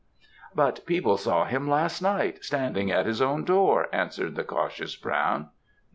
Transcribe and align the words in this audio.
"'But 0.55 0.83
people 0.87 1.15
saw 1.15 1.45
him 1.45 1.69
last 1.69 2.01
night, 2.01 2.43
standing 2.43 2.89
at 2.89 3.05
his 3.05 3.21
own 3.21 3.43
door,' 3.45 3.87
answered 3.93 4.33
the 4.33 4.43
cautious 4.43 4.95
Brown. 4.95 5.49